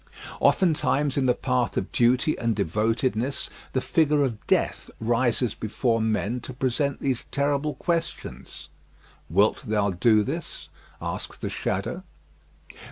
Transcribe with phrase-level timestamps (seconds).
[0.39, 6.39] Oftentimes in the path of duty and devotedness, the figure of death rises before men
[6.39, 8.69] to present these terrible questions:
[9.29, 10.69] Wilt thou do this?
[10.99, 12.01] asks the shadow.